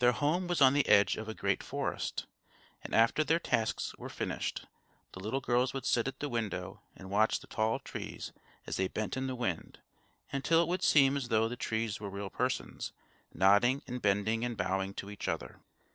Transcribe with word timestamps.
Their 0.00 0.12
home 0.12 0.48
was 0.48 0.60
on 0.60 0.74
the 0.74 0.86
edge 0.86 1.16
of 1.16 1.30
a 1.30 1.34
great 1.34 1.62
forest; 1.62 2.26
and 2.82 2.94
after 2.94 3.24
their 3.24 3.38
tasks 3.38 3.94
were 3.96 4.10
finished 4.10 4.66
the 5.12 5.18
little 5.20 5.40
girls 5.40 5.72
would 5.72 5.86
sit 5.86 6.06
at 6.06 6.20
the 6.20 6.28
window 6.28 6.82
and 6.94 7.08
watch 7.08 7.40
the 7.40 7.46
tall 7.46 7.78
trees 7.78 8.32
as 8.66 8.76
they 8.76 8.86
bent 8.88 9.16
in 9.16 9.28
the 9.28 9.34
wind, 9.34 9.80
until 10.30 10.60
it 10.60 10.68
would 10.68 10.82
seem 10.82 11.16
as 11.16 11.28
though 11.28 11.48
the 11.48 11.56
trees 11.56 12.00
were 12.00 12.10
real 12.10 12.28
persons, 12.28 12.92
nodding 13.32 13.80
and 13.86 14.02
bending 14.02 14.44
and 14.44 14.58
bowing 14.58 14.92
to 14.92 15.08
each 15.08 15.26
other. 15.26 15.60